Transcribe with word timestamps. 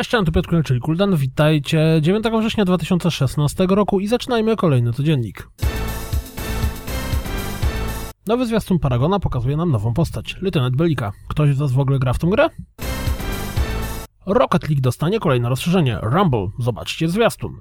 Cześć, 0.00 0.10
tu 0.10 0.32
Piotr 0.32 0.48
Kulek, 0.48 0.66
czyli 0.66 0.80
Kuldan. 0.80 1.16
Witajcie 1.16 1.98
9 2.00 2.24
września 2.40 2.64
2016 2.64 3.66
roku 3.66 4.00
i 4.00 4.06
zaczynajmy 4.06 4.56
kolejny 4.56 4.92
codziennik. 4.92 5.48
Nowy 8.26 8.46
zwiastun 8.46 8.78
Paragona 8.78 9.18
pokazuje 9.18 9.56
nam 9.56 9.70
nową 9.70 9.94
postać, 9.94 10.36
Lieutenant 10.42 10.76
Belika. 10.76 11.12
Ktoś 11.28 11.54
z 11.54 11.58
Was 11.58 11.72
w 11.72 11.78
ogóle 11.78 11.98
gra 11.98 12.12
w 12.12 12.18
tą 12.18 12.30
grę? 12.30 12.48
Rocket 14.26 14.68
League 14.68 14.80
dostanie 14.80 15.20
kolejne 15.20 15.48
rozszerzenie, 15.48 15.98
Rumble. 16.02 16.48
Zobaczcie 16.58 17.08
zwiastun. 17.08 17.60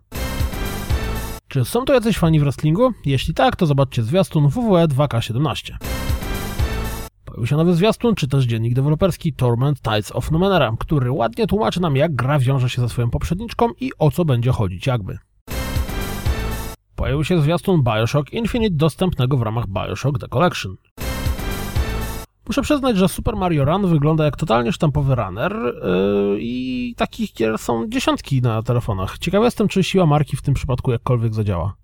Czy 1.48 1.66
są 1.66 1.86
to 1.86 1.94
jacyś 1.94 2.18
fani 2.18 2.40
w 2.40 2.44
wrestlingu? 2.44 2.94
Jeśli 3.06 3.34
tak, 3.34 3.56
to 3.56 3.66
zobaczcie 3.66 4.04
zwiastun 4.04 4.48
WWE 4.48 4.88
2K17. 4.88 5.89
Pojawił 7.40 7.48
się 7.48 7.58
nowy 7.58 7.76
zwiastun, 7.76 8.16
czy 8.16 8.28
też 8.28 8.46
dziennik 8.46 8.74
deweloperski 8.74 9.34
Torment 9.34 9.82
Tides 9.82 10.12
of 10.12 10.32
Numenera, 10.32 10.74
który 10.80 11.12
ładnie 11.12 11.48
tłumaczy 11.48 11.82
nam, 11.82 11.96
jak 11.96 12.16
gra 12.16 12.40
wiąże 12.40 12.70
się 12.70 12.82
ze 12.82 12.90
swoją 12.90 13.10
poprzedniczką 13.10 13.70
i 13.80 13.92
o 14.00 14.12
co 14.12 14.26
będzie 14.26 14.52
chodzić 14.52 14.88
jakby. 14.88 15.18
Pojawił 16.96 17.24
się 17.24 17.42
zwiastun 17.42 17.84
Bioshock 17.84 18.34
Infinite 18.34 18.76
dostępnego 18.76 19.38
w 19.38 19.42
ramach 19.42 19.66
Bioshock 19.68 20.20
The 20.20 20.28
Collection. 20.28 20.76
Muszę 22.48 22.62
przyznać, 22.62 22.98
że 22.98 23.08
Super 23.08 23.36
Mario 23.36 23.66
Run 23.66 23.88
wygląda 23.88 24.26
jak 24.26 24.36
totalnie 24.36 24.72
sztampowy 24.72 25.16
runner 25.16 25.54
yy, 25.54 26.38
i 26.40 26.94
takich 26.98 27.34
gier 27.34 27.58
są 27.58 27.90
dziesiątki 27.90 28.42
na 28.42 28.64
telefonach. 28.64 29.18
Ciekawy 29.18 29.46
jestem, 29.46 29.68
czy 29.68 29.84
siła 29.84 30.06
marki 30.06 30.38
w 30.38 30.42
tym 30.42 30.54
przypadku 30.54 30.92
jakkolwiek 30.92 31.34
zadziała. 31.34 31.76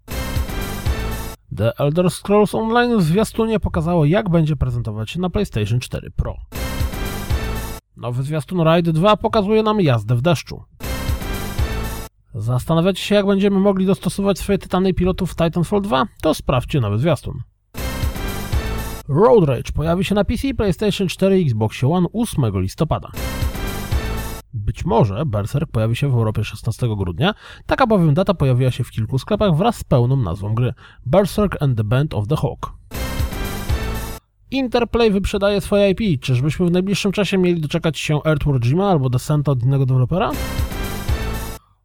The 1.55 1.77
Elder 1.79 2.11
Scrolls 2.11 2.55
Online 2.55 2.97
w 2.97 3.03
zwiastunie 3.03 3.59
pokazało, 3.59 4.05
jak 4.05 4.29
będzie 4.29 4.55
prezentować 4.55 5.11
się 5.11 5.19
na 5.19 5.29
PlayStation 5.29 5.79
4 5.79 6.11
Pro. 6.11 6.37
Nowy 7.97 8.23
zwiastun 8.23 8.63
Ride 8.63 8.93
2 8.93 9.17
pokazuje 9.17 9.63
nam 9.63 9.81
jazdę 9.81 10.15
w 10.15 10.21
deszczu. 10.21 10.63
Zastanawiacie 12.35 13.03
się, 13.03 13.15
jak 13.15 13.25
będziemy 13.25 13.59
mogli 13.59 13.85
dostosować 13.85 14.39
swoje 14.39 14.57
tytany 14.57 14.93
pilotów 14.93 15.31
w 15.31 15.35
Titanfall 15.35 15.81
2? 15.81 16.05
To 16.21 16.33
sprawdźcie 16.33 16.79
nowy 16.79 16.97
zwiastun. 16.97 17.41
Road 19.07 19.43
Rage 19.43 19.71
pojawi 19.75 20.03
się 20.03 20.15
na 20.15 20.23
PC, 20.23 20.53
PlayStation 20.53 21.07
4 21.07 21.41
i 21.41 21.45
Xbox 21.45 21.83
One 21.83 22.07
8 22.13 22.61
listopada. 22.61 23.11
Być 24.55 24.85
może 24.85 25.25
Berserk 25.25 25.71
pojawi 25.71 25.95
się 25.95 26.09
w 26.09 26.13
Europie 26.13 26.43
16 26.43 26.87
grudnia, 26.97 27.33
taka 27.65 27.87
bowiem 27.87 28.13
data 28.13 28.33
pojawiła 28.33 28.71
się 28.71 28.83
w 28.83 28.91
kilku 28.91 29.19
sklepach 29.19 29.55
wraz 29.55 29.77
z 29.77 29.83
pełną 29.83 30.15
nazwą 30.15 30.55
gry 30.55 30.73
Berserk 31.05 31.63
and 31.63 31.77
the 31.77 31.83
Band 31.83 32.13
of 32.13 32.27
the 32.27 32.35
Hawk. 32.35 32.73
Interplay 34.51 35.11
wyprzedaje 35.11 35.61
swoje 35.61 35.89
IP. 35.89 36.21
Czyżbyśmy 36.21 36.65
w 36.65 36.71
najbliższym 36.71 37.11
czasie 37.11 37.37
mieli 37.37 37.61
doczekać 37.61 37.99
się 37.99 38.19
Earthworm 38.25 38.59
Jima 38.59 38.89
albo 38.89 39.09
Descenta 39.09 39.51
od 39.51 39.63
innego 39.63 39.85
dewelopera? 39.85 40.31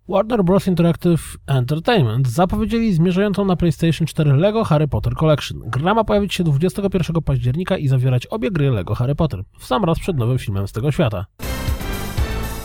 Warner 0.08 0.44
Bros. 0.44 0.66
Interactive 0.66 1.36
Entertainment 1.46 2.28
zapowiedzieli 2.28 2.92
zmierzającą 2.92 3.44
na 3.44 3.56
PlayStation 3.56 4.06
4 4.06 4.32
LEGO 4.32 4.64
Harry 4.64 4.88
Potter 4.88 5.14
Collection. 5.14 5.60
Gra 5.66 5.94
ma 5.94 6.04
pojawić 6.04 6.34
się 6.34 6.44
21 6.44 7.22
października 7.22 7.76
i 7.76 7.88
zawierać 7.88 8.26
obie 8.26 8.50
gry 8.50 8.70
LEGO 8.70 8.94
Harry 8.94 9.14
Potter, 9.14 9.44
w 9.58 9.66
sam 9.66 9.84
raz 9.84 9.98
przed 9.98 10.16
nowym 10.16 10.38
filmem 10.38 10.68
z 10.68 10.72
tego 10.72 10.92
świata. 10.92 11.26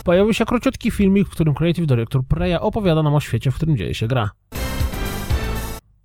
Pojawił 0.05 0.33
się 0.33 0.45
króciutki 0.45 0.91
filmik, 0.91 1.27
w 1.27 1.31
którym 1.31 1.53
Creative 1.53 1.87
Director 1.87 2.23
Preya 2.23 2.59
opowiada 2.59 3.03
nam 3.03 3.15
o 3.15 3.19
świecie, 3.19 3.51
w 3.51 3.55
którym 3.55 3.77
dzieje 3.77 3.93
się 3.93 4.07
gra. 4.07 4.29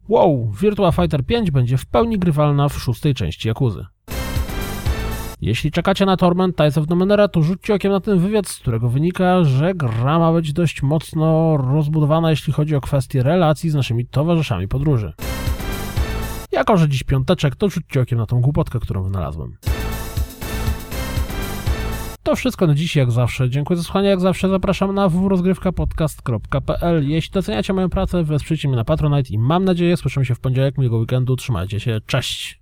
Wow, 0.08 0.52
Virtua 0.60 0.92
Fighter 0.92 1.26
5 1.26 1.50
będzie 1.50 1.78
w 1.78 1.86
pełni 1.86 2.18
grywalna 2.18 2.68
w 2.68 2.78
szóstej 2.78 3.14
części 3.14 3.48
Jakuzy. 3.48 3.86
Jeśli 5.40 5.70
czekacie 5.70 6.06
na 6.06 6.16
Torment 6.16 6.56
Tides 6.56 6.78
of 6.78 6.88
Numenera, 6.88 7.28
to 7.28 7.42
rzućcie 7.42 7.74
okiem 7.74 7.92
na 7.92 8.00
ten 8.00 8.18
wywiad, 8.18 8.48
z 8.48 8.58
którego 8.58 8.88
wynika, 8.88 9.44
że 9.44 9.74
gra 9.74 10.18
ma 10.18 10.32
być 10.32 10.52
dość 10.52 10.82
mocno 10.82 11.56
rozbudowana, 11.56 12.30
jeśli 12.30 12.52
chodzi 12.52 12.76
o 12.76 12.80
kwestie 12.80 13.22
relacji 13.22 13.70
z 13.70 13.74
naszymi 13.74 14.06
towarzyszami 14.06 14.68
podróży. 14.68 15.12
Jako, 16.52 16.76
że 16.76 16.88
dziś 16.88 17.02
piąteczek, 17.02 17.56
to 17.56 17.68
rzućcie 17.68 18.00
okiem 18.00 18.18
na 18.18 18.26
tą 18.26 18.40
głupotkę, 18.40 18.80
którą 18.80 19.02
wynalazłem. 19.02 19.56
To 22.22 22.36
wszystko 22.36 22.66
na 22.66 22.74
dziś, 22.74 22.96
jak 22.96 23.10
zawsze. 23.10 23.50
Dziękuję 23.50 23.76
za 23.76 23.82
słuchanie, 23.82 24.08
jak 24.08 24.20
zawsze 24.20 24.48
zapraszam 24.48 24.94
na 24.94 25.08
www.rozgrywkapodcast.pl 25.08 27.08
Jeśli 27.08 27.32
doceniacie 27.32 27.72
moją 27.72 27.88
pracę, 27.88 28.24
wesprzyjcie 28.24 28.68
mnie 28.68 28.76
na 28.76 28.84
Patronite 28.84 29.34
i 29.34 29.38
mam 29.38 29.64
nadzieję, 29.64 29.96
słyszymy 29.96 30.26
się 30.26 30.34
w 30.34 30.40
poniedziałek, 30.40 30.78
miłego 30.78 30.98
weekendu, 30.98 31.36
trzymajcie 31.36 31.80
się, 31.80 32.00
cześć! 32.06 32.59